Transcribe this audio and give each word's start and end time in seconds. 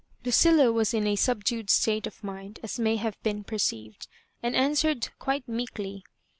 Lucilla 0.25 0.71
was 0.71 0.95
in 0.95 1.05
a 1.05 1.15
subdued 1.15 1.69
state 1.69 2.07
of 2.07 2.23
mind, 2.23 2.59
as 2.63 2.79
may 2.79 2.95
have 2.95 3.21
been 3.21 3.43
perceived, 3.43 4.07
and 4.41 4.55
answered 4.55 5.09
quite 5.19 5.47
meekly. 5.47 6.03